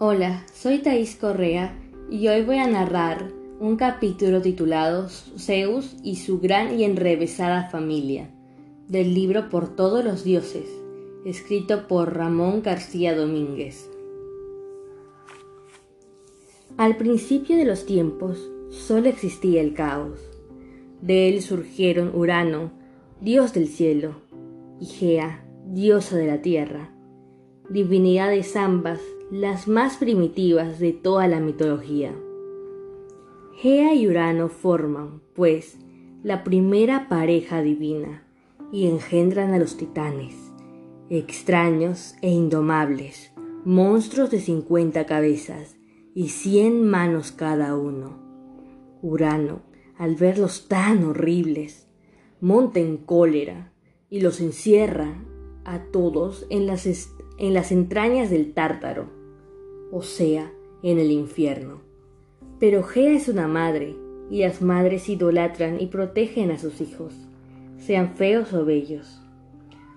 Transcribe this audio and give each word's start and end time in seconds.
Hola, 0.00 0.44
soy 0.52 0.78
Thais 0.78 1.14
Correa 1.14 1.78
y 2.10 2.26
hoy 2.26 2.42
voy 2.42 2.56
a 2.56 2.66
narrar 2.66 3.30
un 3.60 3.76
capítulo 3.76 4.42
titulado 4.42 5.08
Zeus 5.38 5.94
y 6.02 6.16
su 6.16 6.40
gran 6.40 6.80
y 6.80 6.82
enrevesada 6.82 7.70
familia, 7.70 8.28
del 8.88 9.14
libro 9.14 9.48
Por 9.50 9.76
todos 9.76 10.04
los 10.04 10.24
dioses, 10.24 10.68
escrito 11.24 11.86
por 11.86 12.16
Ramón 12.16 12.60
García 12.62 13.14
Domínguez. 13.14 13.88
Al 16.76 16.96
principio 16.96 17.56
de 17.56 17.64
los 17.64 17.86
tiempos 17.86 18.50
solo 18.70 19.08
existía 19.08 19.60
el 19.60 19.74
caos. 19.74 20.18
De 21.02 21.28
él 21.28 21.40
surgieron 21.40 22.10
Urano, 22.16 22.72
dios 23.20 23.52
del 23.52 23.68
cielo, 23.68 24.16
y 24.80 24.86
Gea, 24.86 25.46
diosa 25.68 26.16
de 26.16 26.26
la 26.26 26.42
tierra, 26.42 26.92
divinidades 27.70 28.56
ambas 28.56 28.98
las 29.36 29.66
más 29.66 29.96
primitivas 29.96 30.78
de 30.78 30.92
toda 30.92 31.26
la 31.26 31.40
mitología. 31.40 32.14
Gea 33.56 33.92
y 33.92 34.06
Urano 34.06 34.48
forman, 34.48 35.22
pues, 35.34 35.76
la 36.22 36.44
primera 36.44 37.08
pareja 37.08 37.60
divina 37.60 38.22
y 38.70 38.86
engendran 38.86 39.52
a 39.52 39.58
los 39.58 39.76
titanes, 39.76 40.36
extraños 41.10 42.14
e 42.22 42.30
indomables, 42.30 43.32
monstruos 43.64 44.30
de 44.30 44.38
cincuenta 44.38 45.04
cabezas 45.04 45.74
y 46.14 46.28
cien 46.28 46.88
manos 46.88 47.32
cada 47.32 47.76
uno. 47.76 48.20
Urano, 49.02 49.62
al 49.98 50.14
verlos 50.14 50.68
tan 50.68 51.02
horribles, 51.02 51.88
monta 52.40 52.78
en 52.78 52.98
cólera 52.98 53.72
y 54.08 54.20
los 54.20 54.40
encierra 54.40 55.24
a 55.64 55.80
todos 55.86 56.46
en 56.50 56.68
las, 56.68 56.86
en 56.86 57.52
las 57.52 57.72
entrañas 57.72 58.30
del 58.30 58.54
tártaro, 58.54 59.23
o 59.90 60.02
sea, 60.02 60.52
en 60.82 60.98
el 60.98 61.10
infierno. 61.10 61.80
Pero 62.60 62.82
Gea 62.82 63.12
es 63.12 63.28
una 63.28 63.48
madre, 63.48 63.96
y 64.30 64.40
las 64.40 64.62
madres 64.62 65.08
idolatran 65.08 65.80
y 65.80 65.86
protegen 65.86 66.50
a 66.50 66.58
sus 66.58 66.80
hijos, 66.80 67.14
sean 67.78 68.14
feos 68.14 68.52
o 68.52 68.64
bellos. 68.64 69.20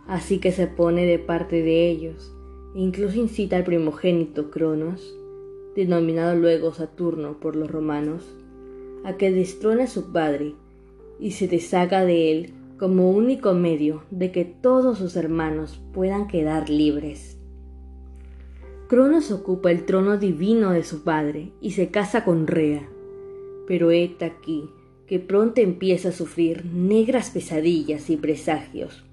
Así 0.07 0.39
que 0.39 0.51
se 0.51 0.67
pone 0.67 1.05
de 1.05 1.19
parte 1.19 1.61
de 1.61 1.89
ellos, 1.89 2.31
e 2.75 2.79
incluso 2.79 3.19
incita 3.19 3.57
al 3.57 3.63
primogénito 3.63 4.51
Cronos, 4.51 5.15
denominado 5.75 6.35
luego 6.35 6.73
Saturno 6.73 7.39
por 7.39 7.55
los 7.55 7.69
romanos, 7.69 8.23
a 9.03 9.17
que 9.17 9.31
destrone 9.31 9.83
a 9.83 9.87
su 9.87 10.11
padre 10.11 10.55
y 11.19 11.31
se 11.31 11.47
deshaga 11.47 12.03
de 12.03 12.31
él 12.31 12.53
como 12.77 13.09
único 13.09 13.53
medio 13.53 14.03
de 14.11 14.31
que 14.31 14.45
todos 14.45 14.97
sus 14.97 15.15
hermanos 15.15 15.79
puedan 15.93 16.27
quedar 16.27 16.69
libres. 16.69 17.36
Cronos 18.87 19.31
ocupa 19.31 19.69
el 19.69 19.83
trono 19.83 20.17
divino 20.17 20.71
de 20.71 20.83
su 20.83 21.03
padre 21.03 21.51
y 21.59 21.71
se 21.71 21.89
casa 21.89 22.23
con 22.23 22.47
Rea, 22.47 22.87
pero 23.67 23.91
heta 23.91 24.27
aquí 24.27 24.69
que 25.07 25.19
pronto 25.19 25.59
empieza 25.59 26.09
a 26.09 26.13
sufrir 26.13 26.63
negras 26.65 27.29
pesadillas 27.31 28.09
y 28.09 28.15
presagios, 28.15 29.03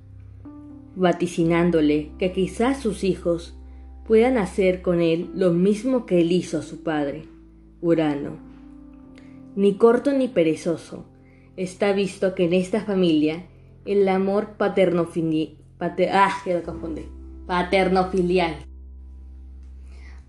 vaticinándole 0.94 2.10
que 2.20 2.30
quizás 2.30 2.80
sus 2.80 3.02
hijos 3.02 3.56
puedan 4.06 4.38
hacer 4.38 4.80
con 4.80 5.00
él 5.00 5.30
lo 5.34 5.52
mismo 5.52 6.06
que 6.06 6.20
él 6.20 6.30
hizo 6.30 6.58
a 6.58 6.62
su 6.62 6.84
padre, 6.84 7.24
Urano. 7.80 8.36
Ni 9.56 9.74
corto 9.74 10.12
ni 10.12 10.28
perezoso, 10.28 11.04
está 11.56 11.92
visto 11.92 12.36
que 12.36 12.44
en 12.44 12.52
esta 12.52 12.80
familia 12.80 13.46
el 13.84 14.08
amor 14.08 14.56
paternofilial. 14.56 15.56
ah, 15.80 16.32
ya 16.46 16.62
Paternofilial. 17.46 18.54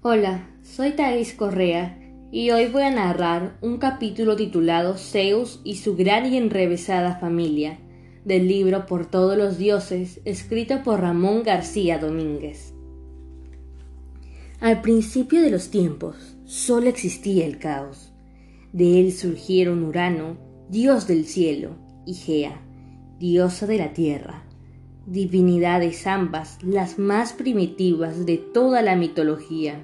Hola, 0.07 0.47
soy 0.61 0.91
Thais 0.91 1.33
Correa 1.33 1.97
y 2.31 2.51
hoy 2.51 2.67
voy 2.67 2.83
a 2.83 2.91
narrar 2.91 3.57
un 3.61 3.79
capítulo 3.79 4.35
titulado 4.35 4.99
Zeus 4.99 5.61
y 5.63 5.77
su 5.77 5.95
gran 5.95 6.31
y 6.31 6.37
enrevesada 6.37 7.17
familia, 7.17 7.79
del 8.23 8.47
libro 8.47 8.85
Por 8.85 9.07
todos 9.07 9.35
los 9.35 9.57
dioses, 9.57 10.21
escrito 10.23 10.83
por 10.83 11.01
Ramón 11.01 11.41
García 11.41 11.97
Domínguez. 11.97 12.75
Al 14.59 14.83
principio 14.83 15.41
de 15.41 15.49
los 15.49 15.71
tiempos 15.71 16.37
solo 16.45 16.87
existía 16.87 17.43
el 17.43 17.57
caos. 17.57 18.13
De 18.73 18.99
él 18.99 19.11
surgieron 19.11 19.83
Urano, 19.83 20.37
dios 20.69 21.07
del 21.07 21.25
cielo, 21.25 21.77
y 22.05 22.13
Gea, 22.13 22.61
diosa 23.17 23.65
de 23.65 23.79
la 23.79 23.93
tierra, 23.93 24.43
divinidades 25.07 26.05
ambas 26.05 26.59
las 26.61 26.99
más 26.99 27.33
primitivas 27.33 28.27
de 28.27 28.37
toda 28.37 28.83
la 28.83 28.95
mitología. 28.95 29.83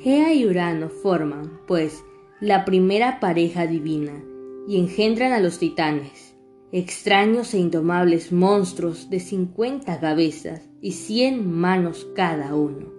Gea 0.00 0.32
y 0.32 0.46
Urano 0.46 0.90
forman, 0.90 1.60
pues, 1.66 2.04
la 2.40 2.64
primera 2.64 3.18
pareja 3.18 3.66
divina 3.66 4.24
y 4.68 4.78
engendran 4.78 5.32
a 5.32 5.40
los 5.40 5.58
titanes, 5.58 6.36
extraños 6.70 7.52
e 7.52 7.58
indomables 7.58 8.30
monstruos 8.30 9.10
de 9.10 9.18
cincuenta 9.18 9.98
cabezas 9.98 10.68
y 10.80 10.92
cien 10.92 11.50
manos 11.50 12.06
cada 12.14 12.54
uno. 12.54 12.92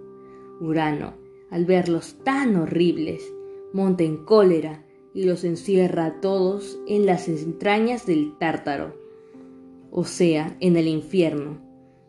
Urano, 0.60 1.14
al 1.50 1.64
verlos 1.64 2.18
tan 2.22 2.56
horribles, 2.56 3.22
monta 3.72 4.04
en 4.04 4.18
cólera 4.18 4.84
y 5.14 5.24
los 5.24 5.44
encierra 5.44 6.04
a 6.04 6.20
todos 6.20 6.78
en 6.86 7.06
las 7.06 7.28
entrañas 7.28 8.04
del 8.04 8.36
tártaro, 8.36 8.94
o 9.90 10.04
sea, 10.04 10.54
en 10.60 10.76
el 10.76 10.86
infierno. 10.86 11.62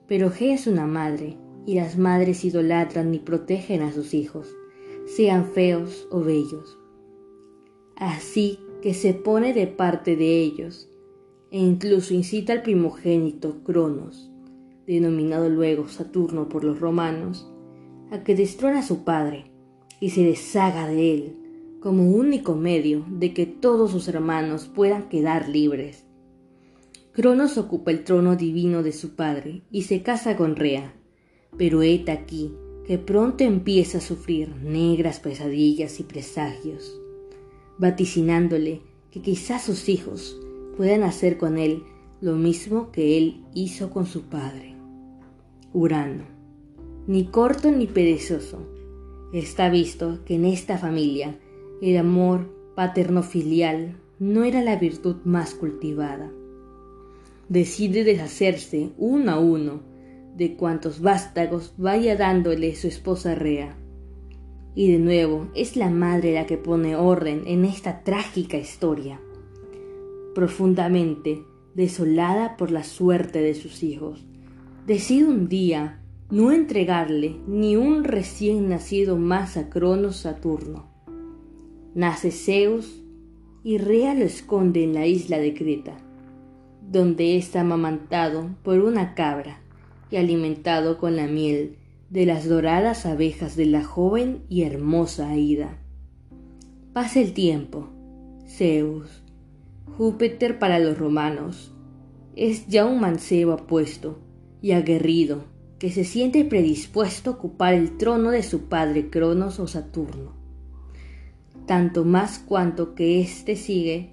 Pero 0.05 0.31
Gea 0.31 0.55
es 0.55 0.67
una 0.67 0.85
madre, 0.85 1.37
y 1.65 1.75
las 1.75 1.97
madres 1.97 2.43
idolatran 2.43 3.13
y 3.13 3.19
protegen 3.19 3.83
a 3.83 3.93
sus 3.93 4.13
hijos, 4.13 4.53
sean 5.05 5.45
feos 5.45 6.07
o 6.11 6.21
bellos. 6.21 6.77
Así 7.95 8.59
que 8.81 8.93
se 8.93 9.13
pone 9.13 9.53
de 9.53 9.67
parte 9.67 10.15
de 10.15 10.41
ellos, 10.41 10.89
e 11.51 11.59
incluso 11.59 12.13
incita 12.13 12.53
al 12.53 12.63
primogénito 12.63 13.63
Cronos, 13.63 14.31
denominado 14.87 15.49
luego 15.49 15.87
Saturno 15.87 16.49
por 16.49 16.63
los 16.63 16.79
romanos, 16.79 17.47
a 18.09 18.23
que 18.23 18.35
destrona 18.35 18.79
a 18.79 18.83
su 18.83 19.03
padre 19.03 19.51
y 19.99 20.09
se 20.09 20.23
deshaga 20.23 20.87
de 20.87 21.13
él 21.13 21.37
como 21.79 22.03
único 22.11 22.55
medio 22.55 23.05
de 23.09 23.33
que 23.33 23.45
todos 23.45 23.91
sus 23.91 24.07
hermanos 24.07 24.69
puedan 24.73 25.09
quedar 25.09 25.49
libres. 25.49 26.05
Cronos 27.11 27.57
ocupa 27.57 27.91
el 27.91 28.03
trono 28.03 28.35
divino 28.35 28.83
de 28.83 28.91
su 28.91 29.15
padre 29.15 29.63
y 29.71 29.83
se 29.83 30.01
casa 30.01 30.37
con 30.37 30.55
Rea, 30.55 30.93
pero 31.57 31.81
heta 31.81 32.13
aquí 32.13 32.53
que 32.91 32.97
pronto 32.97 33.45
empieza 33.45 33.99
a 33.99 34.01
sufrir 34.01 34.53
negras 34.57 35.21
pesadillas 35.21 36.01
y 36.01 36.03
presagios, 36.03 36.99
vaticinándole 37.77 38.81
que 39.11 39.21
quizás 39.21 39.63
sus 39.63 39.87
hijos 39.87 40.37
puedan 40.75 41.03
hacer 41.03 41.37
con 41.37 41.57
él 41.57 41.83
lo 42.19 42.35
mismo 42.35 42.91
que 42.91 43.17
él 43.17 43.45
hizo 43.53 43.91
con 43.91 44.05
su 44.05 44.23
padre. 44.23 44.75
Urano, 45.71 46.25
ni 47.07 47.27
corto 47.27 47.71
ni 47.71 47.87
perezoso, 47.87 48.57
está 49.31 49.69
visto 49.69 50.19
que 50.25 50.35
en 50.35 50.43
esta 50.43 50.77
familia 50.77 51.39
el 51.81 51.95
amor 51.95 52.53
paterno-filial 52.75 53.95
no 54.19 54.43
era 54.43 54.61
la 54.61 54.75
virtud 54.75 55.15
más 55.23 55.53
cultivada. 55.53 56.29
Decide 57.47 58.03
deshacerse 58.03 58.89
uno 58.97 59.31
a 59.31 59.39
uno 59.39 59.90
de 60.35 60.55
cuantos 60.55 61.01
vástagos 61.01 61.73
vaya 61.77 62.15
dándole 62.15 62.75
su 62.75 62.87
esposa 62.87 63.35
Rea. 63.35 63.77
Y 64.73 64.91
de 64.91 64.99
nuevo 64.99 65.49
es 65.55 65.75
la 65.75 65.89
madre 65.89 66.33
la 66.33 66.45
que 66.45 66.57
pone 66.57 66.95
orden 66.95 67.43
en 67.45 67.65
esta 67.65 68.03
trágica 68.03 68.57
historia, 68.57 69.19
profundamente 70.33 71.43
desolada 71.75 72.57
por 72.57 72.71
la 72.71 72.83
suerte 72.83 73.41
de 73.41 73.53
sus 73.53 73.83
hijos. 73.83 74.25
Decide 74.87 75.25
un 75.25 75.47
día 75.47 76.01
no 76.29 76.51
entregarle 76.51 77.35
ni 77.47 77.75
un 77.75 78.03
recién 78.03 78.69
nacido 78.69 79.17
más 79.17 79.57
a 79.57 79.69
Cronos 79.69 80.17
Saturno 80.17 80.91
nace 81.93 82.31
Zeus 82.31 83.03
y 83.63 83.77
Rea 83.77 84.13
lo 84.13 84.23
esconde 84.23 84.83
en 84.83 84.93
la 84.93 85.05
isla 85.05 85.39
de 85.39 85.53
Creta, 85.53 85.97
donde 86.89 87.37
está 87.37 87.61
amamantado 87.61 88.49
por 88.63 88.79
una 88.79 89.13
cabra 89.13 89.61
y 90.11 90.17
alimentado 90.17 90.97
con 90.97 91.15
la 91.15 91.27
miel 91.27 91.77
de 92.09 92.25
las 92.25 92.47
doradas 92.47 93.05
abejas 93.05 93.55
de 93.55 93.65
la 93.65 93.83
joven 93.83 94.43
y 94.49 94.63
hermosa 94.63 95.29
Aida. 95.29 95.77
Pasa 96.93 97.21
el 97.21 97.33
tiempo. 97.33 97.89
Zeus, 98.45 99.23
Júpiter 99.97 100.59
para 100.59 100.77
los 100.77 100.97
romanos, 100.97 101.71
es 102.35 102.67
ya 102.67 102.85
un 102.85 102.99
mancebo 102.99 103.53
apuesto 103.53 104.19
y 104.61 104.73
aguerrido 104.73 105.45
que 105.79 105.89
se 105.89 106.03
siente 106.03 106.43
predispuesto 106.45 107.31
a 107.31 107.33
ocupar 107.33 107.73
el 107.73 107.97
trono 107.97 108.29
de 108.29 108.43
su 108.43 108.65
padre 108.65 109.09
Cronos 109.09 109.59
o 109.59 109.67
Saturno 109.67 110.41
tanto 111.71 112.03
más 112.03 112.39
cuanto 112.39 112.95
que 112.95 113.21
éste 113.21 113.55
sigue 113.55 114.11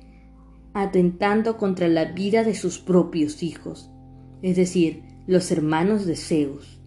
atentando 0.74 1.56
contra 1.56 1.88
la 1.88 2.04
vida 2.04 2.44
de 2.44 2.54
sus 2.54 2.78
propios 2.78 3.42
hijos, 3.42 3.90
es 4.42 4.54
decir, 4.54 5.02
los 5.28 5.50
hermanos 5.52 6.06
de 6.06 6.16
Zeus, 6.16 6.80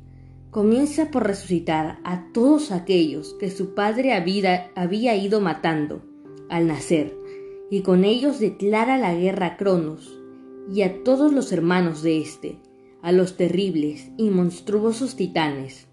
comienza 0.49 1.11
por 1.11 1.27
resucitar 1.27 1.99
a 2.03 2.25
todos 2.33 2.71
aquellos 2.71 3.35
que 3.35 3.51
su 3.51 3.75
padre 3.75 4.13
había, 4.13 5.15
ido 5.15 5.41
matando 5.41 6.01
al 6.49 6.65
nacer, 6.65 7.15
y 7.69 7.81
con 7.81 8.03
ellos 8.03 8.39
declara 8.39 8.97
la 8.97 9.13
guerra 9.13 9.45
a 9.45 9.57
Cronos 9.57 10.19
y 10.73 10.81
a 10.81 11.03
todos 11.03 11.31
los 11.31 11.51
hermanos 11.51 12.01
de 12.01 12.17
éste, 12.17 12.59
a 13.03 13.11
los 13.11 13.38
terribles 13.38 14.09
y 14.17 14.31
monstruosos 14.31 15.15
titanes. 15.15 15.87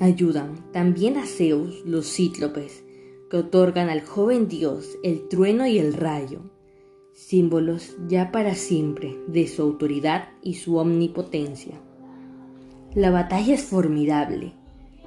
Ayudan 0.00 0.70
también 0.70 1.16
a 1.16 1.24
Zeus 1.24 1.82
los 1.86 2.12
cíclopes, 2.12 2.84
que 3.30 3.38
otorgan 3.38 3.88
al 3.88 4.02
joven 4.02 4.48
dios 4.48 4.98
el 5.02 5.28
trueno 5.28 5.66
y 5.66 5.78
el 5.78 5.94
rayo, 5.94 6.50
símbolos 7.20 7.96
ya 8.08 8.32
para 8.32 8.54
siempre 8.54 9.16
de 9.28 9.46
su 9.46 9.62
autoridad 9.62 10.30
y 10.42 10.54
su 10.54 10.76
omnipotencia. 10.76 11.74
La 12.94 13.10
batalla 13.10 13.54
es 13.54 13.62
formidable, 13.62 14.52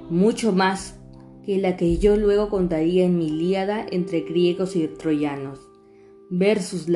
mucho 0.09 0.53
más 0.53 0.99
que 1.43 1.57
la 1.57 1.75
que 1.75 1.97
yo 1.97 2.15
luego 2.15 2.49
contaría 2.49 3.03
en 3.03 3.17
mi 3.17 3.27
Ilíada 3.27 3.85
entre 3.89 4.21
griegos 4.21 4.75
y 4.75 4.87
troyanos. 4.87 5.59
Versos 6.29 6.87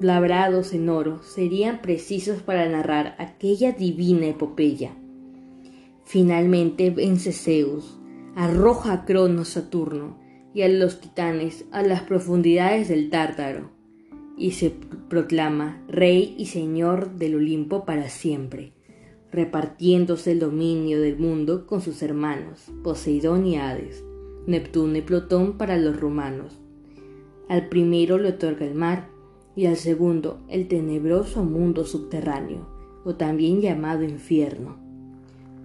labrados 0.00 0.72
en 0.72 0.88
oro 0.88 1.22
serían 1.22 1.82
precisos 1.82 2.40
para 2.40 2.66
narrar 2.68 3.16
aquella 3.18 3.72
divina 3.72 4.26
epopeya. 4.26 4.96
Finalmente 6.04 6.90
vence 6.90 7.32
Zeus, 7.32 7.98
arroja 8.34 8.92
a 8.92 9.04
Cronos 9.04 9.48
Saturno 9.48 10.18
y 10.54 10.62
a 10.62 10.68
los 10.68 11.00
titanes 11.00 11.66
a 11.70 11.82
las 11.82 12.02
profundidades 12.02 12.88
del 12.88 13.10
Tártaro, 13.10 13.77
y 14.38 14.52
se 14.52 14.72
proclama 15.08 15.82
rey 15.88 16.34
y 16.38 16.46
señor 16.46 17.12
del 17.16 17.34
Olimpo 17.36 17.84
para 17.84 18.08
siempre 18.08 18.72
repartiéndose 19.32 20.32
el 20.32 20.40
dominio 20.40 21.00
del 21.00 21.18
mundo 21.18 21.66
con 21.66 21.80
sus 21.80 22.02
hermanos, 22.02 22.70
Poseidón 22.82 23.46
y 23.46 23.56
Hades, 23.56 24.04
Neptuno 24.46 24.96
y 24.96 25.02
Plutón 25.02 25.58
para 25.58 25.76
los 25.76 26.00
romanos. 26.00 26.58
Al 27.48 27.68
primero 27.68 28.18
le 28.18 28.30
otorga 28.30 28.66
el 28.66 28.74
mar 28.74 29.08
y 29.54 29.66
al 29.66 29.76
segundo 29.76 30.38
el 30.48 30.68
tenebroso 30.68 31.44
mundo 31.44 31.84
subterráneo, 31.84 32.66
o 33.04 33.14
también 33.14 33.60
llamado 33.60 34.02
infierno. 34.02 34.76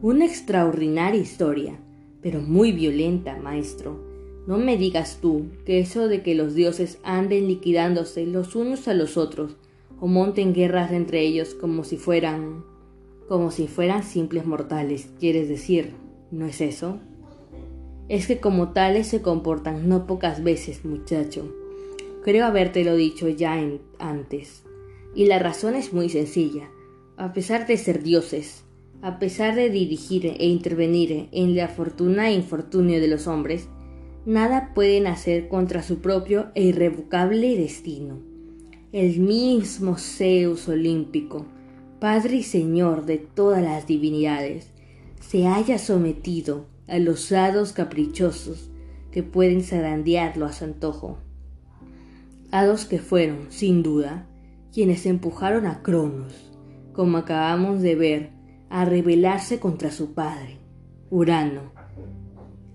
Una 0.01 0.25
extraordinaria 0.25 1.21
historia, 1.21 1.79
pero 2.21 2.41
muy 2.41 2.71
violenta, 2.71 3.37
maestro. 3.37 4.12
No 4.45 4.57
me 4.57 4.77
digas 4.77 5.19
tú 5.21 5.45
que 5.65 5.79
eso 5.79 6.07
de 6.07 6.21
que 6.21 6.35
los 6.35 6.53
dioses 6.53 6.99
anden 7.03 7.47
liquidándose 7.47 8.25
los 8.25 8.55
unos 8.55 8.87
a 8.87 8.93
los 8.93 9.15
otros 9.17 9.55
o 9.99 10.07
monten 10.07 10.53
guerras 10.53 10.91
entre 10.91 11.21
ellos 11.21 11.53
como 11.53 11.83
si 11.83 11.97
fueran 11.97 12.63
como 13.27 13.51
si 13.51 13.67
fueran 13.67 14.03
simples 14.03 14.45
mortales, 14.45 15.09
quieres 15.19 15.47
decir, 15.47 15.93
¿no 16.29 16.45
es 16.45 16.59
eso? 16.59 16.99
Es 18.09 18.27
que 18.27 18.39
como 18.39 18.73
tales 18.73 19.07
se 19.07 19.21
comportan 19.21 19.87
no 19.87 20.05
pocas 20.05 20.43
veces, 20.43 20.83
muchacho. 20.83 21.49
Creo 22.23 22.45
habértelo 22.45 22.95
dicho 22.95 23.29
ya 23.29 23.57
antes. 23.97 24.63
Y 25.15 25.25
la 25.25 25.39
razón 25.39 25.75
es 25.75 25.93
muy 25.93 26.09
sencilla. 26.09 26.69
A 27.15 27.33
pesar 27.33 27.65
de 27.65 27.77
ser 27.77 28.03
dioses, 28.03 28.65
a 29.01 29.19
pesar 29.19 29.55
de 29.55 29.69
dirigir 29.69 30.25
e 30.25 30.45
intervenir 30.45 31.29
en 31.31 31.55
la 31.55 31.69
fortuna 31.69 32.29
e 32.29 32.33
infortunio 32.33 32.99
de 32.99 33.07
los 33.07 33.27
hombres, 33.27 33.67
nada 34.25 34.71
pueden 34.73 35.07
hacer 35.07 35.47
contra 35.47 35.83
su 35.83 35.99
propio 35.99 36.51
e 36.55 36.63
irrevocable 36.63 37.57
destino. 37.57 38.19
El 38.91 39.19
mismo 39.19 39.97
Zeus 39.97 40.67
olímpico, 40.69 41.45
Padre 41.99 42.37
y 42.37 42.43
Señor 42.43 43.05
de 43.05 43.17
todas 43.17 43.61
las 43.61 43.87
divinidades, 43.87 44.67
se 45.19 45.47
haya 45.47 45.77
sometido 45.77 46.67
a 46.87 46.99
los 46.99 47.31
hados 47.31 47.73
caprichosos 47.73 48.69
que 49.11 49.23
pueden 49.23 49.63
zarandearlo 49.63 50.45
a 50.45 50.53
su 50.53 50.65
antojo. 50.65 51.17
Hados 52.51 52.85
que 52.85 52.99
fueron, 52.99 53.47
sin 53.49 53.83
duda, 53.83 54.27
quienes 54.71 55.05
empujaron 55.05 55.65
a 55.65 55.81
Cronos, 55.81 56.51
como 56.93 57.17
acabamos 57.17 57.81
de 57.81 57.95
ver, 57.95 58.29
a 58.69 58.85
rebelarse 58.85 59.59
contra 59.59 59.91
su 59.91 60.13
padre, 60.13 60.57
Urano, 61.09 61.72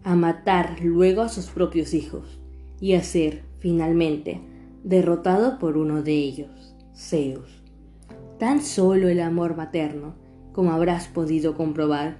a 0.04 0.14
matar 0.14 0.78
luego 0.82 1.22
a 1.22 1.28
sus 1.28 1.46
propios 1.46 1.94
hijos 1.94 2.40
y 2.80 2.94
a 2.94 3.02
ser, 3.02 3.42
finalmente, 3.58 4.40
derrotado 4.84 5.58
por 5.58 5.76
uno 5.76 6.02
de 6.02 6.14
ellos, 6.14 6.74
Zeus. 6.94 7.62
Tan 8.38 8.62
solo 8.62 9.08
el 9.08 9.20
amor 9.20 9.56
materno, 9.56 10.14
como 10.52 10.72
habrás 10.72 11.08
podido 11.08 11.56
comprobar, 11.56 12.18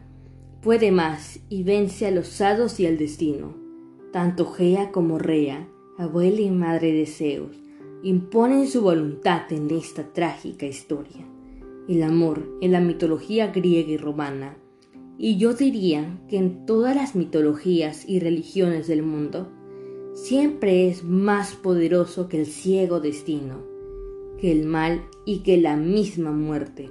puede 0.62 0.90
más 0.90 1.40
y 1.48 1.62
vence 1.62 2.06
a 2.06 2.10
los 2.10 2.40
hados 2.40 2.80
y 2.80 2.86
al 2.86 2.98
destino. 2.98 3.54
Tanto 4.12 4.46
Gea 4.46 4.90
como 4.90 5.19
Rea, 5.19 5.69
abuela 5.98 6.40
y 6.40 6.50
madre 6.50 6.92
de 6.92 7.06
Zeus, 7.06 7.56
imponen 8.02 8.66
su 8.66 8.82
voluntad 8.82 9.52
en 9.52 9.70
esta 9.70 10.12
trágica 10.12 10.66
historia. 10.66 11.26
El 11.88 12.02
amor 12.02 12.46
en 12.60 12.72
la 12.72 12.80
mitología 12.80 13.48
griega 13.48 13.90
y 13.90 13.96
romana, 13.96 14.56
y 15.19 15.37
yo 15.37 15.53
diría 15.53 16.19
que 16.29 16.38
en 16.38 16.65
todas 16.65 16.94
las 16.94 17.15
mitologías 17.15 18.09
y 18.09 18.20
religiones 18.20 18.87
del 18.87 19.03
mundo, 19.03 19.50
siempre 20.15 20.88
es 20.88 21.05
más 21.05 21.55
poderoso 21.55 22.29
que 22.29 22.41
el 22.41 22.47
ciego 22.47 23.00
destino 23.00 23.79
que 24.38 24.53
el 24.53 24.65
mal 24.65 25.03
y 25.25 25.41
que 25.41 25.59
la 25.59 25.76
misma 25.76 26.31
muerte. 26.32 26.91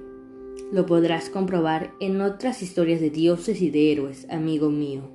Lo 0.71 0.85
podrás 0.85 1.29
comprobar 1.29 1.93
en 1.99 2.21
otras 2.21 2.61
historias 2.61 2.99
de 2.99 3.09
dioses 3.09 3.61
y 3.61 3.69
de 3.69 3.91
héroes, 3.91 4.27
amigo 4.29 4.69
mío. 4.69 5.09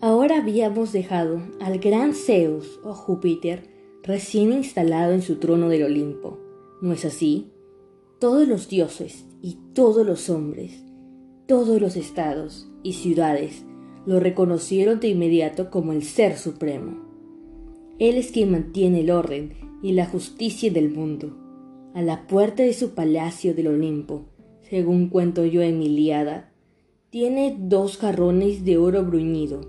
Ahora 0.00 0.38
habíamos 0.38 0.92
dejado 0.92 1.40
al 1.60 1.78
gran 1.78 2.14
Zeus 2.14 2.80
o 2.82 2.94
Júpiter 2.94 3.68
recién 4.02 4.52
instalado 4.52 5.12
en 5.12 5.22
su 5.22 5.36
trono 5.36 5.68
del 5.68 5.84
Olimpo. 5.84 6.38
¿No 6.80 6.92
es 6.92 7.04
así? 7.04 7.52
Todos 8.20 8.46
los 8.46 8.68
dioses 8.68 9.24
y 9.40 9.56
todos 9.72 10.06
los 10.06 10.28
hombres, 10.28 10.84
todos 11.46 11.80
los 11.80 11.96
estados 11.96 12.70
y 12.82 12.92
ciudades 12.92 13.64
lo 14.04 14.20
reconocieron 14.20 15.00
de 15.00 15.08
inmediato 15.08 15.70
como 15.70 15.94
el 15.94 16.02
Ser 16.02 16.36
Supremo. 16.36 16.98
Él 17.98 18.16
es 18.16 18.30
quien 18.30 18.50
mantiene 18.50 19.00
el 19.00 19.10
orden 19.10 19.54
y 19.82 19.92
la 19.92 20.04
justicia 20.04 20.70
del 20.70 20.90
mundo. 20.90 21.34
A 21.94 22.02
la 22.02 22.26
puerta 22.26 22.62
de 22.62 22.74
su 22.74 22.90
palacio 22.90 23.54
del 23.54 23.68
Olimpo, 23.68 24.26
según 24.68 25.08
cuento 25.08 25.46
yo 25.46 25.62
en 25.62 25.78
mi 25.78 25.86
Iliada, 25.86 26.52
tiene 27.08 27.56
dos 27.58 27.96
jarrones 27.96 28.66
de 28.66 28.76
oro 28.76 29.02
bruñido. 29.02 29.62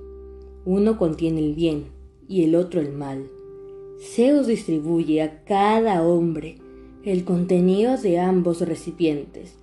Uno 0.65 0.97
contiene 0.97 1.39
el 1.39 1.55
bien 1.55 1.85
y 2.27 2.43
el 2.43 2.55
otro 2.55 2.81
el 2.81 2.91
mal. 2.91 3.29
Zeus 3.97 4.45
distribuye 4.47 5.21
a 5.21 5.45
cada 5.45 6.05
hombre 6.05 6.57
el 7.03 7.23
contenido 7.23 7.97
de 7.97 8.19
ambos 8.19 8.61
recipientes, 8.61 9.55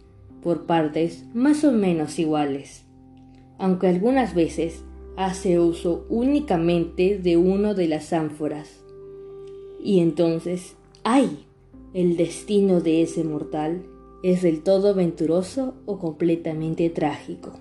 por 0.42 0.66
partes 0.66 1.24
más 1.34 1.64
o 1.64 1.72
menos 1.72 2.18
iguales, 2.18 2.84
aunque 3.58 3.88
algunas 3.88 4.34
veces 4.34 4.82
hace 5.16 5.58
uso 5.58 6.06
únicamente 6.08 7.18
de 7.18 7.36
uno 7.36 7.74
de 7.74 7.88
las 7.88 8.12
ánforas. 8.12 8.84
Y 9.82 10.00
entonces, 10.00 10.76
¡ay! 11.04 11.44
El 11.94 12.16
destino 12.16 12.80
de 12.80 13.02
ese 13.02 13.24
mortal 13.24 13.84
es 14.22 14.42
del 14.42 14.62
todo 14.62 14.94
venturoso 14.94 15.74
o 15.86 15.98
completamente 15.98 16.90
trágico. 16.90 17.52